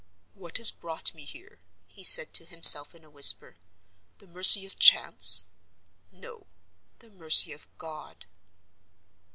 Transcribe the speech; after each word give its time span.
"What 0.33 0.57
has 0.57 0.71
brought 0.71 1.13
me 1.13 1.25
here?" 1.25 1.59
he 1.87 2.03
said 2.03 2.33
to 2.33 2.43
himself 2.43 2.95
in 2.95 3.03
a 3.03 3.09
whisper. 3.11 3.57
"The 4.17 4.25
mercy 4.25 4.65
of 4.65 4.79
chance? 4.79 5.45
No. 6.11 6.47
The 6.97 7.11
mercy 7.11 7.53
of 7.53 7.67
God." 7.77 8.25